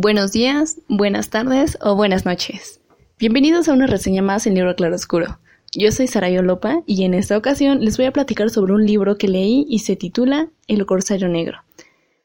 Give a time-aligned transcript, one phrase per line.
[0.00, 2.80] Buenos días, buenas tardes o buenas noches.
[3.18, 5.40] Bienvenidos a una reseña más en Libro Claroscuro.
[5.76, 9.18] Yo soy Sarayo Lopa y en esta ocasión les voy a platicar sobre un libro
[9.18, 11.64] que leí y se titula El Corsario Negro.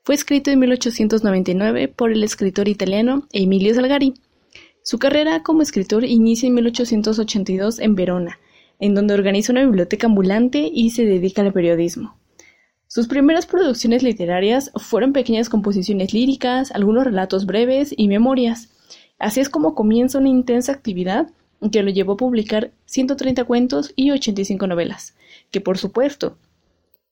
[0.04, 4.14] Fue escrito en 1899 por el escritor italiano Emilio Salgari.
[4.84, 8.40] Su carrera como escritor inicia en 1882 en Verona,
[8.78, 12.20] en donde organiza una biblioteca ambulante y se dedica al periodismo.
[12.94, 18.70] Sus primeras producciones literarias fueron pequeñas composiciones líricas, algunos relatos breves y memorias.
[19.18, 21.32] Así es como comienza una intensa actividad
[21.72, 25.16] que lo llevó a publicar 130 cuentos y 85 novelas,
[25.50, 26.38] que por supuesto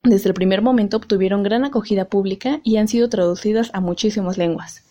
[0.04, 4.84] desde el primer momento obtuvieron gran acogida pública y han sido traducidas a muchísimas lenguas.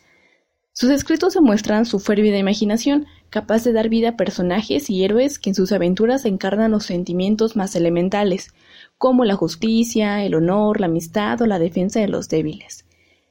[0.72, 5.50] Sus escritos demuestran su férvida imaginación, capaz de dar vida a personajes y héroes que
[5.50, 8.52] en sus aventuras encarnan los sentimientos más elementales,
[9.00, 12.84] como la justicia, el honor, la amistad o la defensa de los débiles.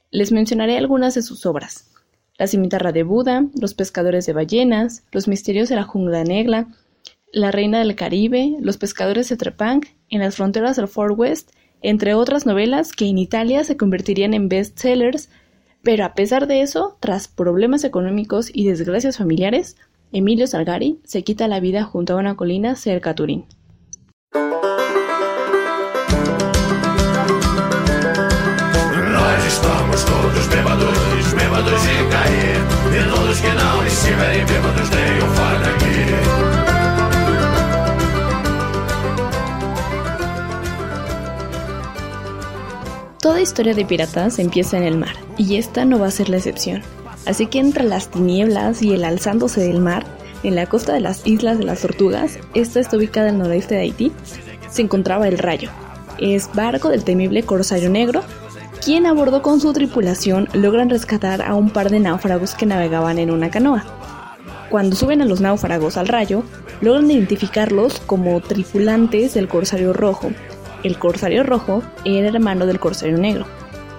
[0.09, 1.91] Les mencionaré algunas de sus obras.
[2.39, 6.69] La cimitarra de Buda, Los pescadores de ballenas, Los misterios de la jungla negra,
[7.31, 11.51] La reina del Caribe, Los pescadores de Trepang, En las fronteras del Far West
[11.83, 15.29] entre otras novelas que en Italia se convertirían en bestsellers,
[15.83, 19.77] pero a pesar de eso, tras problemas económicos y desgracias familiares,
[20.11, 23.45] Emilio Salgari se quita la vida junto a una colina cerca a Turín.
[43.21, 46.37] Toda historia de piratas empieza en el mar, y esta no va a ser la
[46.37, 46.81] excepción.
[47.25, 50.05] Así que entre las tinieblas y el alzándose del mar,
[50.43, 53.81] en la costa de las Islas de las Tortugas, esta está ubicada al noroeste de
[53.81, 54.11] Haití,
[54.71, 55.69] se encontraba el Rayo.
[56.17, 58.23] Es barco del temible Corsario Negro,
[58.83, 63.19] quien a bordo con su tripulación logran rescatar a un par de náufragos que navegaban
[63.19, 63.85] en una canoa.
[64.69, 66.43] Cuando suben a los náufragos al Rayo,
[66.81, 70.31] logran identificarlos como tripulantes del Corsario Rojo,
[70.83, 73.45] el Corsario Rojo era hermano del Corsario Negro.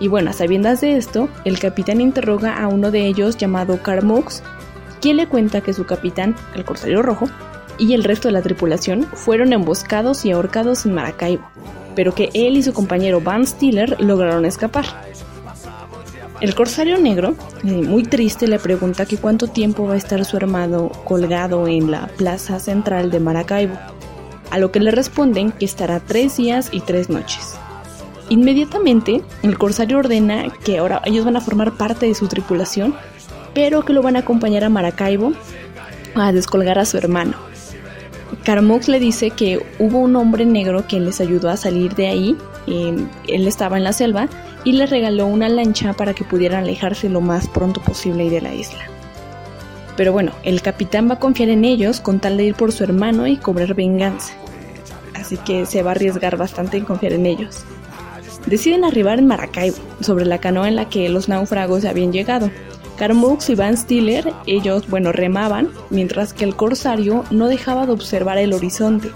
[0.00, 4.42] Y bueno, a sabiendas de esto, el capitán interroga a uno de ellos llamado Carmux,
[5.02, 7.28] quien le cuenta que su capitán, el Corsario Rojo,
[7.80, 11.42] y el resto de la tripulación fueron emboscados y ahorcados en Maracaibo,
[11.96, 14.84] pero que él y su compañero Van Stiller lograron escapar.
[16.40, 20.36] El Corsario Negro, eh, muy triste, le pregunta que cuánto tiempo va a estar su
[20.36, 23.74] hermano colgado en la plaza central de Maracaibo
[24.50, 27.56] a lo que le responden que estará tres días y tres noches.
[28.28, 32.94] Inmediatamente, el corsario ordena que ahora ellos van a formar parte de su tripulación,
[33.54, 35.32] pero que lo van a acompañar a Maracaibo
[36.14, 37.49] a descolgar a su hermano.
[38.44, 42.36] Caramox le dice que hubo un hombre negro que les ayudó a salir de ahí,
[42.66, 43.08] él
[43.46, 44.28] estaba en la selva,
[44.64, 48.54] y le regaló una lancha para que pudieran alejarse lo más pronto posible de la
[48.54, 48.84] isla.
[49.96, 52.84] Pero bueno, el capitán va a confiar en ellos con tal de ir por su
[52.84, 54.34] hermano y cobrar venganza
[55.30, 57.64] así que se va a arriesgar bastante en confiar en ellos.
[58.46, 62.50] Deciden arribar en Maracaibo, sobre la canoa en la que los náufragos habían llegado.
[63.00, 68.36] Carmux y Van Stiller, ellos, bueno, remaban, mientras que el corsario no dejaba de observar
[68.36, 69.10] el horizonte.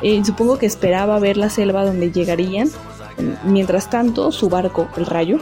[0.00, 2.70] Eh, supongo que esperaba ver la selva donde llegarían.
[3.44, 5.38] Mientras tanto, su barco, el Rayo,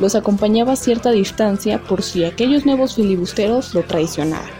[0.00, 4.50] los acompañaba a cierta distancia por si aquellos nuevos filibusteros lo traicionaban.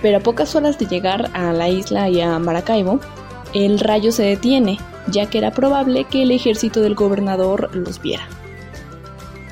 [0.00, 3.00] Pero a pocas horas de llegar a la isla y a Maracaibo,
[3.52, 4.78] el rayo se detiene,
[5.08, 8.26] ya que era probable que el ejército del gobernador los viera.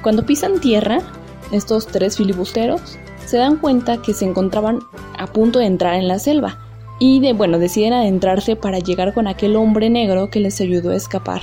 [0.02, 1.02] Cuando pisan tierra,
[1.52, 4.80] estos tres filibusteros se dan cuenta que se encontraban
[5.18, 6.58] a punto de entrar en la selva
[6.98, 10.96] y de bueno, deciden adentrarse para llegar con aquel hombre negro que les ayudó a
[10.96, 11.40] escapar.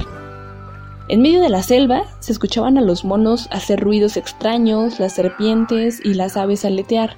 [1.09, 6.01] En medio de la selva se escuchaban a los monos hacer ruidos extraños, las serpientes
[6.03, 7.15] y las aves aletear.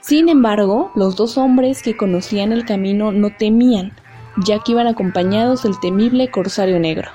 [0.00, 3.94] Sin embargo, los dos hombres que conocían el camino no temían,
[4.44, 7.08] ya que iban acompañados del temible corsario negro.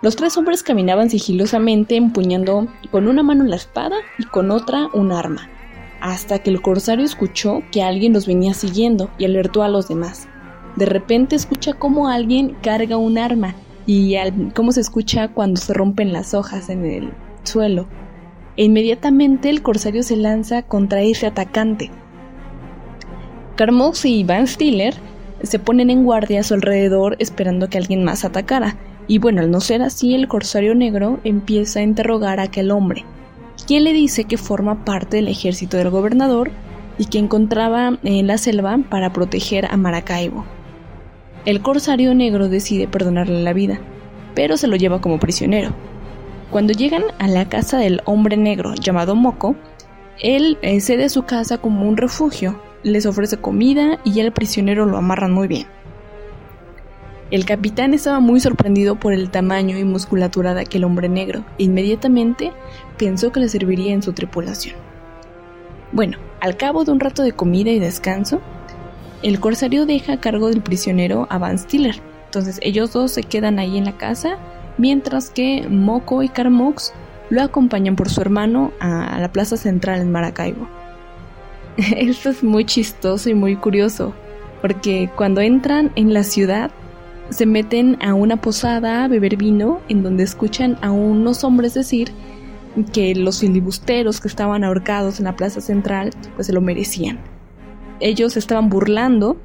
[0.00, 5.10] Los tres hombres caminaban sigilosamente empuñando con una mano la espada y con otra un
[5.10, 5.48] arma,
[6.00, 10.28] hasta que el corsario escuchó que alguien los venía siguiendo y alertó a los demás.
[10.76, 13.56] De repente escucha cómo alguien carga un arma
[13.86, 14.14] y
[14.54, 17.12] cómo se escucha cuando se rompen las hojas en el
[17.42, 17.88] suelo.
[18.56, 21.90] E inmediatamente el corsario se lanza contra ese atacante.
[23.56, 24.94] Carmox y Van Stiller
[25.42, 28.76] se ponen en guardia a su alrededor esperando que alguien más atacara.
[29.08, 33.06] Y bueno, al no ser así, el corsario negro empieza a interrogar a aquel hombre,
[33.66, 36.50] quien le dice que forma parte del ejército del gobernador
[36.98, 40.44] y que encontraba en la selva para proteger a Maracaibo.
[41.46, 43.80] El corsario negro decide perdonarle la vida,
[44.34, 45.70] pero se lo lleva como prisionero.
[46.50, 49.56] Cuando llegan a la casa del hombre negro llamado Moco,
[50.20, 54.98] él eh, cede su casa como un refugio, les ofrece comida y el prisionero lo
[54.98, 55.66] amarran muy bien.
[57.30, 61.64] El capitán estaba muy sorprendido por el tamaño y musculatura de aquel hombre negro e
[61.64, 62.52] inmediatamente
[62.96, 64.76] pensó que le serviría en su tripulación.
[65.92, 68.40] Bueno, al cabo de un rato de comida y descanso,
[69.22, 72.00] el corsario deja a cargo del prisionero a Van Stiller.
[72.24, 74.38] Entonces ellos dos se quedan ahí en la casa,
[74.78, 76.94] mientras que Moko y Carmox
[77.28, 80.66] lo acompañan por su hermano a la plaza central en Maracaibo.
[81.76, 84.14] Esto es muy chistoso y muy curioso,
[84.62, 86.70] porque cuando entran en la ciudad
[87.30, 92.12] se meten a una posada a beber vino en donde escuchan a unos hombres decir
[92.92, 97.18] que los filibusteros que estaban ahorcados en la plaza central pues se lo merecían
[98.00, 99.36] ellos estaban burlando,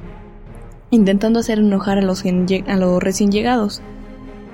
[0.92, 3.82] intentando hacer enojar a los, a los recién llegados.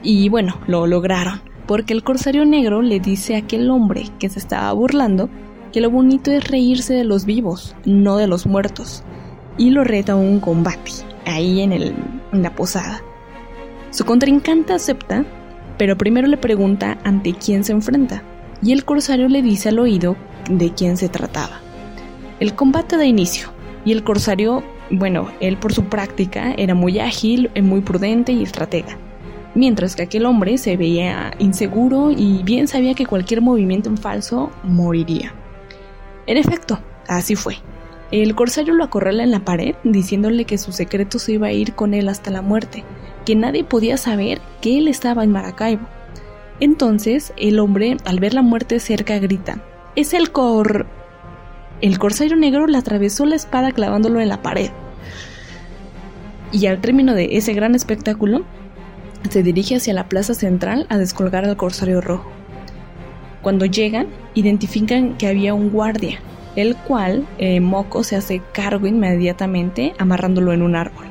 [0.01, 4.39] Y bueno, lo lograron, porque el corsario negro le dice a aquel hombre que se
[4.39, 5.29] estaba burlando
[5.73, 9.03] que lo bonito es reírse de los vivos, no de los muertos,
[9.57, 10.91] y lo reta a un combate,
[11.25, 11.93] ahí en, el,
[12.31, 13.03] en la posada.
[13.91, 15.25] Su contrincante acepta,
[15.77, 18.21] pero primero le pregunta ante quién se enfrenta,
[18.61, 20.15] y el corsario le dice al oído
[20.49, 21.59] de quién se trataba.
[22.39, 23.49] El combate da inicio,
[23.85, 28.43] y el corsario, bueno, él por su práctica era muy ágil, eh, muy prudente y
[28.43, 28.97] estratega.
[29.55, 34.51] Mientras que aquel hombre se veía inseguro y bien sabía que cualquier movimiento en falso
[34.63, 35.33] moriría.
[36.27, 37.55] En efecto, así fue.
[38.11, 41.73] El corsario lo acorrala en la pared, diciéndole que su secreto se iba a ir
[41.73, 42.83] con él hasta la muerte,
[43.29, 45.87] que nadie podía saber que él estaba en Maracaibo.
[46.59, 49.61] Entonces, el hombre, al ver la muerte cerca, grita:
[49.95, 50.87] Es el cor.
[51.79, 54.71] El corsario negro le atravesó la espada clavándolo en la pared.
[56.51, 58.45] Y al término de ese gran espectáculo,
[59.29, 62.31] se dirige hacia la plaza central a descolgar al corsario rojo.
[63.43, 66.17] Cuando llegan, identifican que había un guardia,
[66.55, 71.08] el cual eh, Moco se hace cargo inmediatamente amarrándolo en un árbol.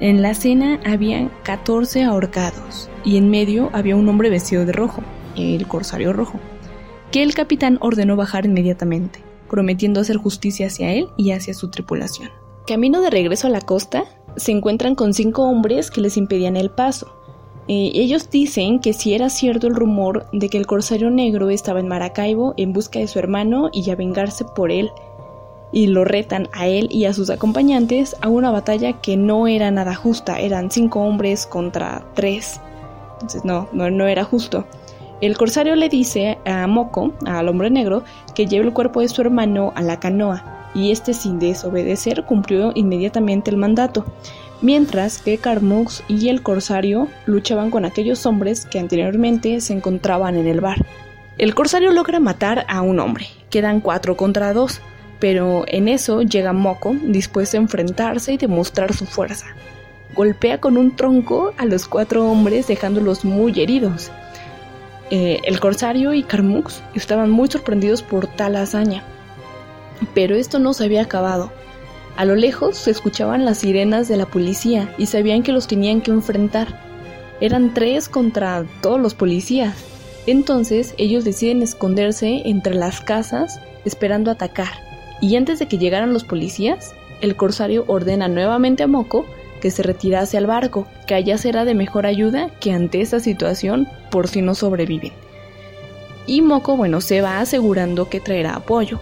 [0.00, 5.02] En la escena había 14 ahorcados y en medio había un hombre vestido de rojo,
[5.36, 6.40] el corsario rojo,
[7.12, 9.20] que el capitán ordenó bajar inmediatamente
[9.50, 12.30] prometiendo hacer justicia hacia él y hacia su tripulación.
[12.66, 14.04] Camino de regreso a la costa,
[14.36, 17.12] se encuentran con cinco hombres que les impedían el paso.
[17.66, 21.80] Eh, ellos dicen que si era cierto el rumor de que el corsario negro estaba
[21.80, 24.88] en Maracaibo en busca de su hermano y a vengarse por él,
[25.72, 29.70] y lo retan a él y a sus acompañantes a una batalla que no era
[29.70, 32.60] nada justa, eran cinco hombres contra tres.
[33.14, 34.64] Entonces no, no, no era justo.
[35.20, 38.02] El corsario le dice a Moco, al hombre negro,
[38.34, 42.72] que lleve el cuerpo de su hermano a la canoa, y este sin desobedecer cumplió
[42.74, 44.06] inmediatamente el mandato,
[44.62, 50.46] mientras que Carmux y el corsario luchaban con aquellos hombres que anteriormente se encontraban en
[50.46, 50.84] el bar.
[51.36, 54.80] El corsario logra matar a un hombre, quedan cuatro contra dos,
[55.20, 59.46] pero en eso llega Moco dispuesto a enfrentarse y demostrar su fuerza.
[60.16, 64.10] Golpea con un tronco a los cuatro hombres dejándolos muy heridos
[65.10, 69.02] eh, el corsario y Carmux estaban muy sorprendidos por tal hazaña.
[70.14, 71.52] Pero esto no se había acabado.
[72.16, 76.00] A lo lejos se escuchaban las sirenas de la policía y sabían que los tenían
[76.00, 76.80] que enfrentar.
[77.40, 79.74] Eran tres contra todos los policías.
[80.26, 84.89] Entonces ellos deciden esconderse entre las casas esperando atacar.
[85.20, 89.26] Y antes de que llegaran los policías, el corsario ordena nuevamente a Moco
[89.60, 93.86] que se retirase al barco, que allá será de mejor ayuda que ante esta situación
[94.10, 95.12] por si no sobreviven.
[96.26, 99.00] Y Moco, bueno, se va asegurando que traerá apoyo.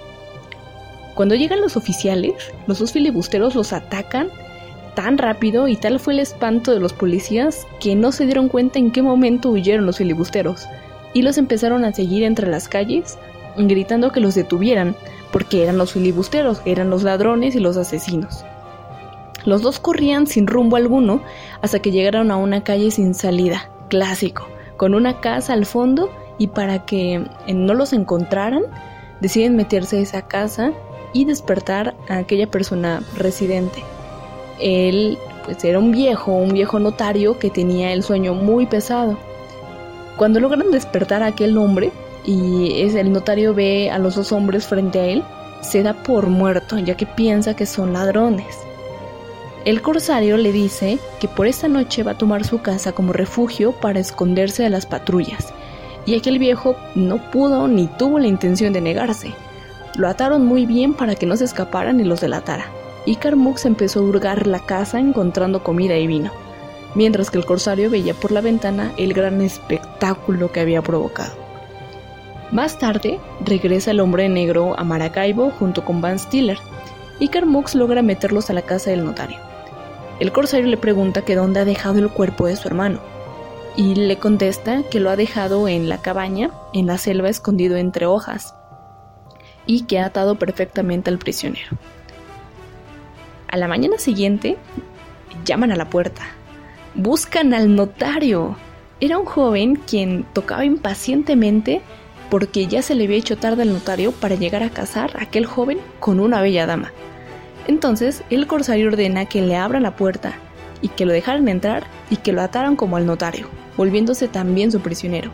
[1.14, 2.34] Cuando llegan los oficiales,
[2.66, 4.30] los dos filibusteros los atacan
[4.94, 8.80] tan rápido y tal fue el espanto de los policías que no se dieron cuenta
[8.80, 10.66] en qué momento huyeron los filibusteros
[11.14, 13.16] y los empezaron a seguir entre las calles
[13.56, 14.94] gritando que los detuvieran
[15.32, 18.44] porque eran los filibusteros, eran los ladrones y los asesinos.
[19.44, 21.22] Los dos corrían sin rumbo alguno
[21.62, 26.48] hasta que llegaron a una calle sin salida, clásico, con una casa al fondo y
[26.48, 28.64] para que no los encontraran,
[29.20, 30.72] deciden meterse a esa casa
[31.12, 33.82] y despertar a aquella persona residente.
[34.60, 39.16] Él pues era un viejo, un viejo notario que tenía el sueño muy pesado.
[40.16, 41.92] Cuando logran despertar a aquel hombre
[42.24, 45.24] y es, el notario ve a los dos hombres frente a él,
[45.60, 48.56] se da por muerto ya que piensa que son ladrones.
[49.64, 53.72] El corsario le dice que por esta noche va a tomar su casa como refugio
[53.72, 55.52] para esconderse de las patrullas,
[56.06, 59.34] y aquel viejo no pudo ni tuvo la intención de negarse.
[59.96, 62.66] Lo ataron muy bien para que no se escaparan y los delatara,
[63.04, 66.30] y Carmux empezó a hurgar la casa encontrando comida y vino,
[66.94, 71.47] mientras que el corsario veía por la ventana el gran espectáculo que había provocado.
[72.50, 76.58] Más tarde, regresa el hombre negro a Maracaibo junto con Van Stiller,
[77.20, 79.38] y Carmux logra meterlos a la casa del notario.
[80.18, 83.00] El corsario le pregunta que dónde ha dejado el cuerpo de su hermano,
[83.76, 88.06] y le contesta que lo ha dejado en la cabaña, en la selva escondido entre
[88.06, 88.54] hojas,
[89.66, 91.76] y que ha atado perfectamente al prisionero.
[93.48, 94.56] A la mañana siguiente,
[95.44, 96.22] llaman a la puerta.
[96.94, 98.56] Buscan al notario.
[99.00, 101.82] Era un joven quien tocaba impacientemente
[102.30, 105.46] porque ya se le había hecho tarde al notario para llegar a casar a aquel
[105.46, 106.92] joven con una bella dama.
[107.66, 110.34] Entonces el corsario ordena que le abran la puerta
[110.80, 114.80] y que lo dejaran entrar y que lo ataran como al notario, volviéndose también su
[114.80, 115.30] prisionero.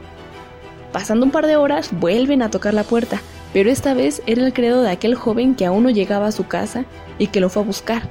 [0.92, 3.20] Pasando un par de horas, vuelven a tocar la puerta,
[3.52, 6.46] pero esta vez era el credo de aquel joven que aún no llegaba a su
[6.46, 6.84] casa
[7.18, 8.02] y que lo fue a buscar.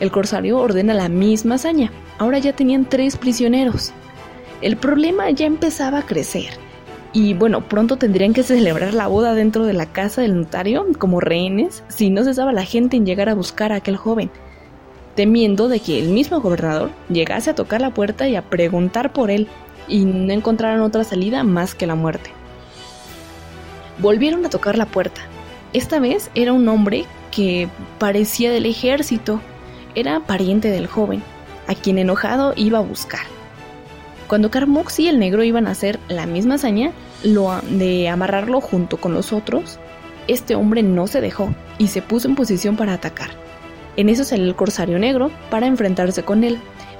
[0.00, 3.92] El corsario ordena la misma hazaña, ahora ya tenían tres prisioneros.
[4.60, 6.67] El problema ya empezaba a crecer
[7.12, 11.20] y bueno, pronto tendrían que celebrar la boda dentro de la casa del notario como
[11.20, 14.30] rehenes si no cesaba la gente en llegar a buscar a aquel joven,
[15.14, 19.30] temiendo de que el mismo gobernador llegase a tocar la puerta y a preguntar por
[19.30, 19.48] él
[19.88, 22.30] y no encontraran otra salida más que la muerte.
[23.98, 25.22] Volvieron a tocar la puerta.
[25.72, 29.40] Esta vez era un hombre que parecía del ejército,
[29.94, 31.22] era pariente del joven,
[31.66, 33.37] a quien enojado iba a buscar.
[34.28, 36.92] Cuando Carmux y el negro iban a hacer la misma hazaña,
[37.24, 39.78] lo de amarrarlo junto con los otros,
[40.26, 43.30] este hombre no se dejó y se puso en posición para atacar.
[43.96, 46.58] En eso salió el corsario negro para enfrentarse con él,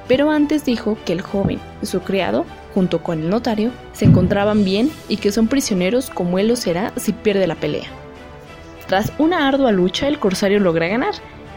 [0.09, 4.91] pero antes dijo que el joven, su criado, junto con el notario, se encontraban bien
[5.11, 7.89] y que son prisioneros como él lo será si pierde la pelea.
[8.87, 11.13] Tras una ardua lucha, el corsario logra ganar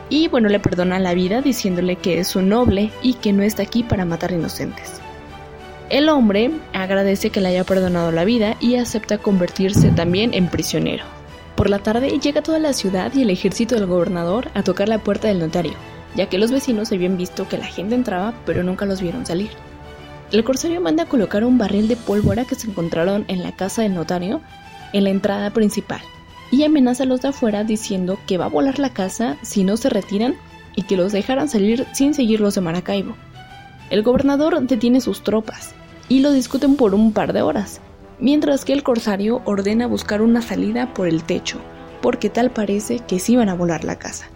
[0.09, 3.63] y bueno, le perdona la vida diciéndole que es un noble y que no está
[3.63, 5.00] aquí para matar inocentes.
[5.91, 11.03] El hombre agradece que le haya perdonado la vida y acepta convertirse también en prisionero.
[11.57, 14.99] Por la tarde llega toda la ciudad y el ejército del gobernador a tocar la
[14.99, 15.73] puerta del notario,
[16.15, 19.49] ya que los vecinos habían visto que la gente entraba pero nunca los vieron salir.
[20.31, 23.81] El corsario manda a colocar un barril de pólvora que se encontraron en la casa
[23.81, 24.39] del notario
[24.93, 25.99] en la entrada principal
[26.51, 29.75] y amenaza a los de afuera diciendo que va a volar la casa si no
[29.75, 30.35] se retiran
[30.73, 33.17] y que los dejarán salir sin seguirlos de Maracaibo.
[33.89, 35.75] El gobernador detiene sus tropas
[36.11, 37.79] y lo discuten por un par de horas,
[38.19, 41.57] mientras que el corsario ordena buscar una salida por el techo,
[42.01, 44.27] porque tal parece que sí iban a volar la casa.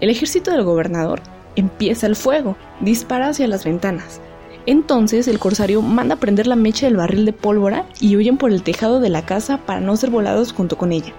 [0.00, 1.22] El ejército del gobernador
[1.54, 4.20] empieza el fuego, dispara hacia las ventanas.
[4.66, 8.64] Entonces el corsario manda prender la mecha del barril de pólvora y huyen por el
[8.64, 11.12] tejado de la casa para no ser volados junto con ella.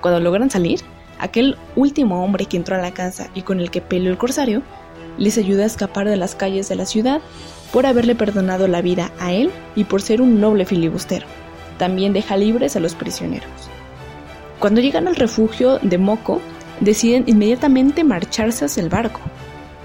[0.00, 0.80] Cuando logran salir,
[1.18, 4.62] aquel último hombre que entró a la casa y con el que peleó el corsario
[5.18, 7.20] les ayuda a escapar de las calles de la ciudad
[7.72, 11.26] por haberle perdonado la vida a él y por ser un noble filibustero.
[11.78, 13.48] También deja libres a los prisioneros.
[14.58, 16.40] Cuando llegan al refugio de Moco,
[16.80, 19.20] deciden inmediatamente marcharse hacia el barco.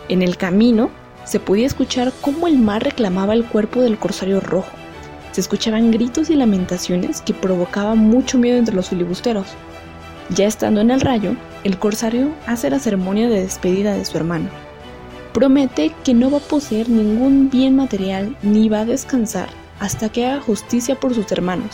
[0.10, 0.90] En el camino,
[1.26, 4.72] se podía escuchar cómo el mar reclamaba el cuerpo del corsario rojo.
[5.32, 9.48] Se escuchaban gritos y lamentaciones que provocaban mucho miedo entre los filibusteros.
[10.30, 14.63] Ya estando en el rayo, el corsario hace la ceremonia de despedida de su hermano
[15.34, 19.50] promete que no va a poseer ningún bien material ni va a descansar
[19.80, 21.72] hasta que haga justicia por sus hermanos,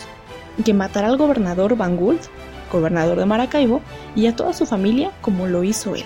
[0.64, 2.24] que matará al gobernador Van Gult,
[2.72, 3.82] gobernador de Maracaibo,
[4.16, 6.06] y a toda su familia como lo hizo él.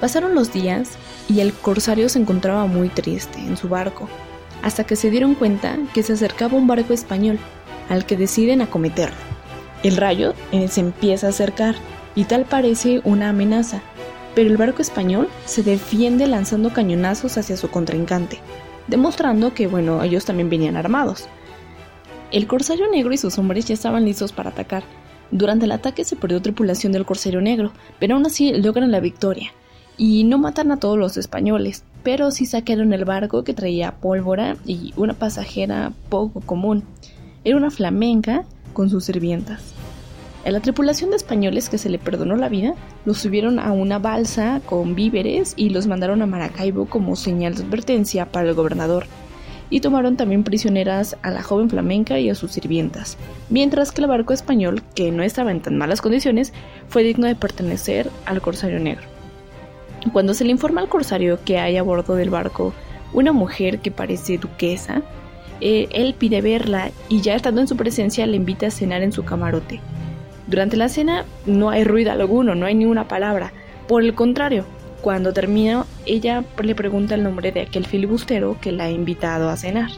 [0.00, 0.90] Pasaron los días
[1.28, 4.08] y el corsario se encontraba muy triste en su barco,
[4.62, 7.38] hasta que se dieron cuenta que se acercaba un barco español,
[7.88, 9.16] al que deciden acometerlo.
[9.82, 10.34] El rayo
[10.68, 11.76] se empieza a acercar
[12.14, 13.80] y tal parece una amenaza,
[14.38, 18.38] pero el barco español se defiende lanzando cañonazos hacia su contrincante,
[18.86, 21.26] demostrando que, bueno, ellos también venían armados.
[22.30, 24.84] El corsario negro y sus hombres ya estaban listos para atacar.
[25.32, 29.50] Durante el ataque se perdió tripulación del corsario negro, pero aún así logran la victoria.
[29.96, 34.56] Y no matan a todos los españoles, pero sí saquearon el barco que traía pólvora
[34.64, 36.84] y una pasajera poco común.
[37.42, 39.77] Era una flamenca con sus sirvientas.
[40.44, 43.98] A la tripulación de españoles que se le perdonó la vida, los subieron a una
[43.98, 49.06] balsa con víveres y los mandaron a Maracaibo como señal de advertencia para el gobernador.
[49.68, 53.18] Y tomaron también prisioneras a la joven flamenca y a sus sirvientas,
[53.50, 56.54] mientras que el barco español, que no estaba en tan malas condiciones,
[56.88, 59.06] fue digno de pertenecer al Corsario Negro.
[60.12, 62.72] Cuando se le informa al corsario que hay a bordo del barco
[63.12, 65.02] una mujer que parece duquesa,
[65.60, 69.12] eh, él pide verla y ya estando en su presencia le invita a cenar en
[69.12, 69.80] su camarote.
[70.48, 73.52] Durante la cena no hay ruido alguno, no hay ni una palabra.
[73.86, 74.64] Por el contrario,
[75.02, 79.56] cuando termina, ella le pregunta el nombre de aquel filibustero que la ha invitado a
[79.56, 79.90] cenar.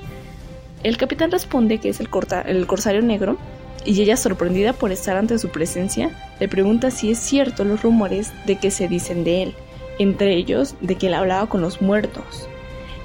[0.83, 2.09] El capitán responde que es el,
[2.47, 3.38] el corsario negro
[3.85, 8.33] y ella, sorprendida por estar ante su presencia, le pregunta si es cierto los rumores
[8.45, 9.54] de que se dicen de él,
[9.99, 12.49] entre ellos de que él hablaba con los muertos.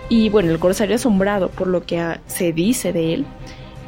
[0.10, 3.26] Y bueno, el corsario asombrado por lo que se dice de él,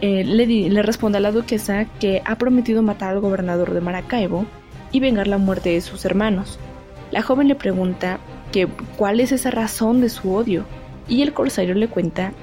[0.01, 4.45] eh, le, responde a la duquesa que ha prometido matar al gobernador de Maracaibo
[4.91, 6.59] y vengar la muerte de sus hermanos.
[7.11, 8.19] La joven le pregunta
[8.51, 10.65] que cuál es esa razón de su odio
[11.07, 12.33] y el corsario le cuenta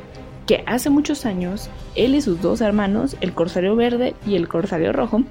[0.47, 4.93] que hace muchos años él y sus dos hermanos, el corsario verde y el corsario
[4.93, 5.23] rojo,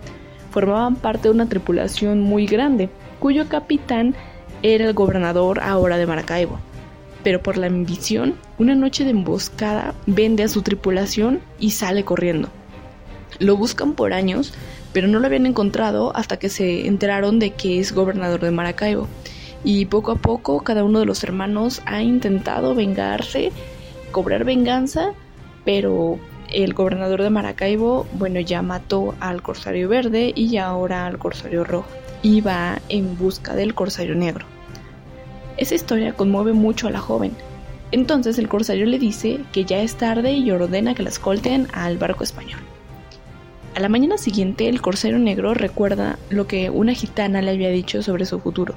[0.50, 2.90] formaban parte de una tripulación muy grande,
[3.20, 4.16] cuyo capitán
[4.62, 6.60] era el gobernador ahora de Maracaibo
[7.24, 12.50] pero por la ambición, una noche de emboscada vende a su tripulación y sale corriendo.
[13.40, 14.54] Lo buscan por años,
[14.92, 19.08] pero no lo habían encontrado hasta que se enteraron de que es gobernador de Maracaibo.
[19.64, 23.52] Y poco a poco cada uno de los hermanos ha intentado vengarse,
[24.12, 25.14] cobrar venganza,
[25.64, 26.20] pero
[26.52, 31.88] el gobernador de Maracaibo, bueno, ya mató al Corsario Verde y ahora al Corsario Rojo.
[32.22, 34.53] Y va en busca del Corsario Negro.
[35.58, 37.32] Esa historia conmueve mucho a la joven.
[37.92, 41.98] Entonces el corsario le dice que ya es tarde y ordena que la escolten al
[41.98, 42.60] barco español.
[43.76, 48.02] A la mañana siguiente el corsario negro recuerda lo que una gitana le había dicho
[48.04, 48.76] sobre su futuro,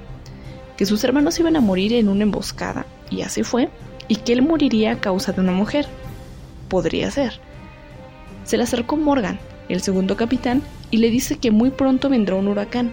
[0.77, 3.69] que sus hermanos iban a morir en una emboscada, y así fue,
[4.09, 5.87] y que él moriría a causa de una mujer.
[6.69, 7.41] Podría ser.
[8.45, 12.49] Se le acercó Morgan, el segundo capitán, y le dice que muy pronto vendrá un
[12.49, 12.93] huracán,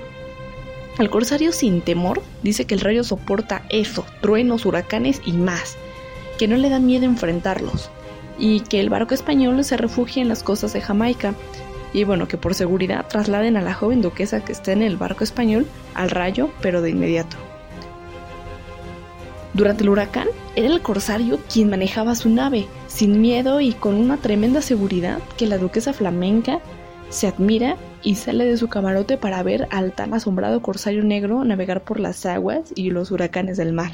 [1.00, 5.76] el corsario sin temor dice que el rayo soporta eso, truenos, huracanes y más,
[6.38, 7.90] que no le da miedo enfrentarlos,
[8.38, 11.34] y que el barco español se refugia en las costas de Jamaica,
[11.94, 15.24] y bueno, que por seguridad trasladen a la joven duquesa que está en el barco
[15.24, 17.38] español al rayo, pero de inmediato.
[19.54, 24.18] Durante el huracán, era el corsario quien manejaba su nave, sin miedo y con una
[24.18, 26.60] tremenda seguridad que la duquesa flamenca
[27.10, 31.84] se admira y sale de su camarote para ver al tan asombrado corsario negro navegar
[31.84, 33.94] por las aguas y los huracanes del mar.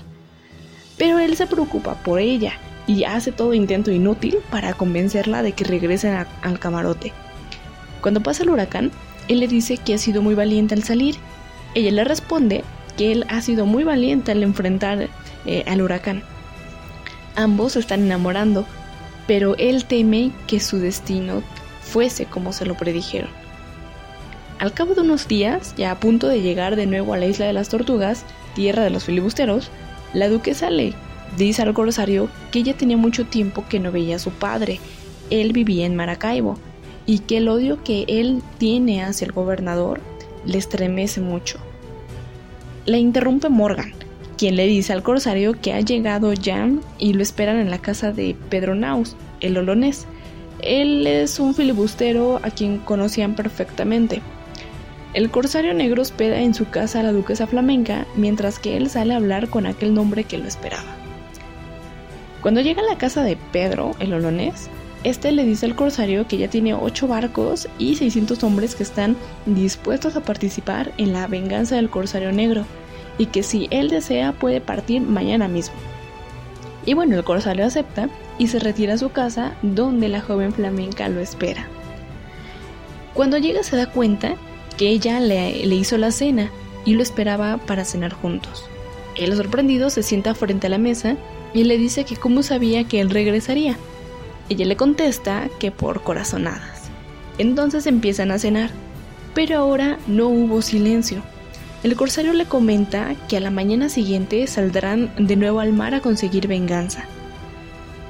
[0.97, 2.53] Pero él se preocupa por ella
[2.87, 7.13] y hace todo intento inútil para convencerla de que regresen al camarote.
[8.01, 8.91] Cuando pasa el huracán,
[9.27, 11.15] él le dice que ha sido muy valiente al salir.
[11.75, 12.63] Ella le responde
[12.97, 15.07] que él ha sido muy valiente al enfrentar
[15.45, 16.23] eh, al huracán.
[17.35, 18.65] Ambos se están enamorando,
[19.27, 21.43] pero él teme que su destino
[21.81, 23.38] fuese como se lo predijeron.
[24.59, 27.45] Al cabo de unos días, ya a punto de llegar de nuevo a la isla
[27.45, 29.71] de las tortugas, tierra de los filibusteros,
[30.13, 30.93] la duquesa le
[31.37, 34.81] dice al corsario que ella tenía mucho tiempo que no veía a su padre,
[35.29, 36.57] él vivía en Maracaibo,
[37.05, 40.01] y que el odio que él tiene hacia el gobernador
[40.45, 41.57] le estremece mucho.
[42.85, 43.93] Le interrumpe Morgan,
[44.37, 48.11] quien le dice al corsario que ha llegado Jan y lo esperan en la casa
[48.11, 50.05] de Pedro Naus, el olonés.
[50.61, 54.21] Él es un filibustero a quien conocían perfectamente,
[55.13, 59.13] el corsario negro hospeda en su casa a la duquesa flamenca, mientras que él sale
[59.13, 60.95] a hablar con aquel nombre que lo esperaba.
[62.41, 64.69] Cuando llega a la casa de Pedro, el olonés,
[65.03, 69.15] este le dice al corsario que ya tiene 8 barcos y 600 hombres que están
[69.45, 72.65] dispuestos a participar en la venganza del corsario negro,
[73.17, 75.75] y que si él desea puede partir mañana mismo.
[76.85, 81.09] Y bueno, el corsario acepta y se retira a su casa donde la joven flamenca
[81.09, 81.67] lo espera.
[83.13, 84.35] Cuando llega se da cuenta
[84.79, 86.49] que ella le, hizo la cena
[86.85, 88.63] y lo esperaba para cenar juntos.
[89.17, 91.17] Él sorprendido se sienta frente a la mesa
[91.53, 93.75] y le dice que cómo sabía que él regresaría.
[94.47, 96.83] Ella le contesta que por corazonadas.
[97.37, 98.69] Entonces empiezan a cenar,
[99.33, 101.23] pero ahora no hubo silencio.
[101.83, 105.99] El corsario le comenta que a la mañana siguiente saldrán de nuevo al mar a
[105.99, 107.03] conseguir venganza.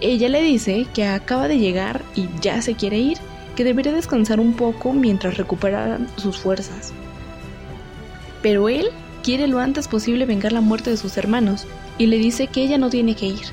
[0.02, 3.18] Ella le dice que acaba de llegar y ya se quiere ir,
[3.60, 6.94] que debería descansar un poco mientras recuperan sus fuerzas.
[8.42, 8.88] Pero él
[9.22, 11.68] quiere lo antes posible vengar la muerte de sus hermanos
[11.98, 13.48] y le dice que ella no tiene que ir.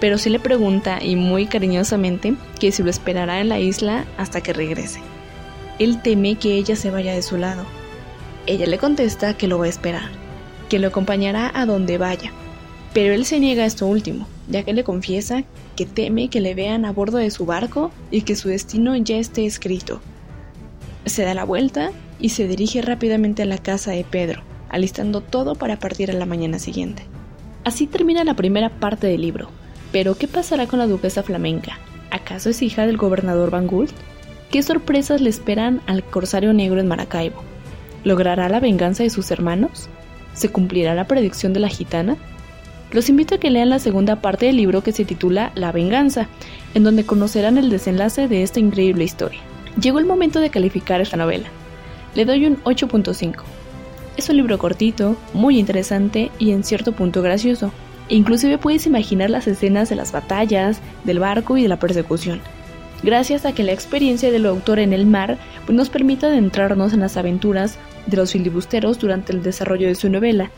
[0.00, 4.40] Pero sí le pregunta, y muy cariñosamente, que si lo esperará en la isla hasta
[4.40, 5.00] que regrese.
[5.78, 7.66] Él teme que ella se vaya de su lado.
[8.46, 10.08] Ella le contesta que lo va a esperar,
[10.70, 12.32] que lo acompañará a donde vaya.
[12.94, 15.44] Pero él se niega a esto último, ya que le confiesa
[15.76, 19.16] que teme que le vean a bordo de su barco y que su destino ya
[19.16, 20.00] esté escrito.
[21.04, 25.54] Se da la vuelta y se dirige rápidamente a la casa de Pedro, alistando todo
[25.54, 27.04] para partir a la mañana siguiente.
[27.64, 29.50] Así termina la primera parte del libro.
[29.92, 31.78] Pero, ¿qué pasará con la duquesa flamenca?
[32.10, 33.92] ¿Acaso es hija del gobernador Van Gult?
[34.50, 37.42] ¿Qué sorpresas le esperan al corsario negro en Maracaibo?
[38.04, 39.88] ¿Logrará la venganza de sus hermanos?
[40.34, 42.16] ¿Se cumplirá la predicción de la gitana?
[42.92, 46.28] Los invito a que lean la segunda parte del libro que se titula La venganza,
[46.74, 49.40] en donde conocerán el desenlace de esta increíble historia.
[49.80, 51.48] Llegó el momento de calificar esta novela.
[52.14, 53.42] Le doy un 8.5.
[54.16, 57.72] Es un libro cortito, muy interesante y en cierto punto gracioso.
[58.08, 62.40] Inclusive puedes imaginar las escenas de las batallas, del barco y de la persecución.
[63.02, 67.00] Gracias a que la experiencia del autor en el mar pues, nos permite adentrarnos en
[67.00, 70.50] las aventuras de los filibusteros durante el desarrollo de su novela.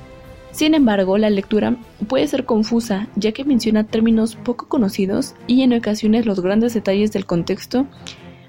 [0.50, 1.76] Sin embargo, la lectura
[2.08, 7.12] puede ser confusa ya que menciona términos poco conocidos y en ocasiones los grandes detalles
[7.12, 7.86] del contexto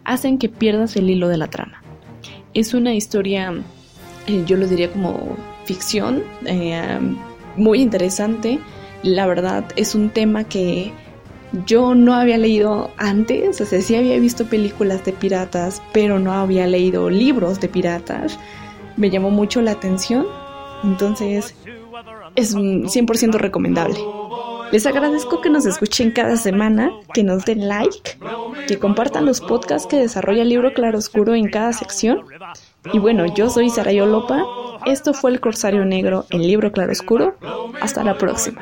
[0.05, 1.83] hacen que pierdas el hilo de la trama.
[2.53, 3.53] Es una historia,
[4.27, 6.99] eh, yo lo diría como ficción, eh,
[7.57, 8.59] muy interesante.
[9.03, 10.91] La verdad es un tema que
[11.65, 16.33] yo no había leído antes, o sea, sí había visto películas de piratas, pero no
[16.33, 18.39] había leído libros de piratas.
[18.97, 20.25] Me llamó mucho la atención,
[20.83, 21.55] entonces
[22.35, 23.99] es 100% recomendable.
[24.71, 28.17] Les agradezco que nos escuchen cada semana, que nos den like,
[28.67, 32.25] que compartan los podcasts que desarrolla el libro Claroscuro en cada sección.
[32.93, 34.43] Y bueno, yo soy Sarayolopa.
[34.85, 37.35] Esto fue El Corsario Negro en Libro Claroscuro.
[37.81, 38.61] Hasta la próxima.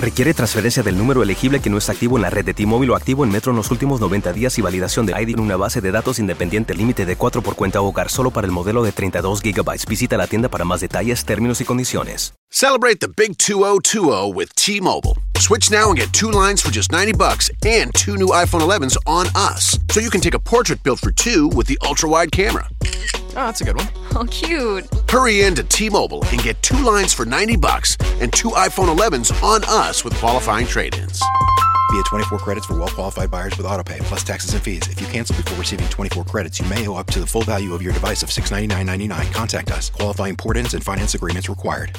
[0.00, 2.96] Requiere transferencia del número elegible que no está activo en la red de T-Mobile o
[2.96, 5.82] activo en Metro en los últimos 90 días y validación de ID en una base
[5.82, 9.42] de datos independiente límite de 4 por cuenta hogar solo para el modelo de 32
[9.42, 9.86] GB.
[9.86, 12.32] Visita la tienda para más detalles, términos y condiciones.
[12.48, 15.18] Celebrate the big 2020 with T-Mobile.
[15.36, 18.96] Switch now and get two lines for just 90 bucks and two new iPhone 11s
[19.04, 19.78] on us.
[19.90, 22.68] So you can take a portrait built for two with the ultra-wide camera.
[23.40, 23.88] Oh, that's a good one.
[24.14, 24.86] Oh, cute.
[25.08, 29.42] Hurry in to T-Mobile and get two lines for 90 bucks and two iPhone 11s
[29.42, 31.22] on us with qualifying trade-ins.
[31.90, 34.86] Via 24 credits for well-qualified buyers with autopay plus taxes and fees.
[34.88, 37.72] If you cancel before receiving 24 credits, you may owe up to the full value
[37.72, 39.32] of your device of $699.99.
[39.32, 39.88] Contact us.
[39.88, 41.96] Qualifying port-ins and finance agreements required.